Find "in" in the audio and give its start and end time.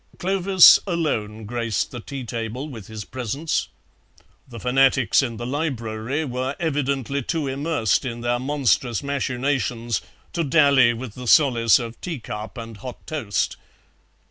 5.21-5.37, 8.03-8.21